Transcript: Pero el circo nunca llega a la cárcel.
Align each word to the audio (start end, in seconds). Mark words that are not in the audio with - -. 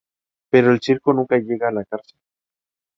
Pero 0.49 0.71
el 0.71 0.79
circo 0.81 1.13
nunca 1.13 1.37
llega 1.37 1.67
a 1.67 1.71
la 1.71 1.85
cárcel. 1.85 2.17